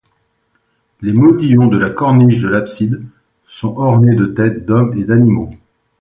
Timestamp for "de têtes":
4.15-4.65